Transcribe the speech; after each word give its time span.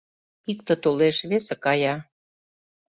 Икте 0.51 0.73
толеш, 0.83 1.17
весе 1.29 1.55
кая 1.63 1.95